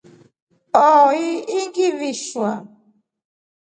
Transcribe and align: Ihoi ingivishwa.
Ihoi 0.87 1.27
ingivishwa. 1.59 2.49